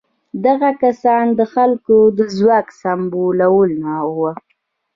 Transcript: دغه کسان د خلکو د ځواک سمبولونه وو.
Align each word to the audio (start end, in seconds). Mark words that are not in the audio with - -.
دغه 0.45 0.69
کسان 0.83 1.25
د 1.39 1.41
خلکو 1.53 1.97
د 2.17 2.19
ځواک 2.37 2.67
سمبولونه 2.81 3.91
وو. 4.15 4.29